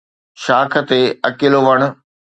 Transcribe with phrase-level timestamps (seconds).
[0.43, 1.79] شاخ تي اڪيلو وڻ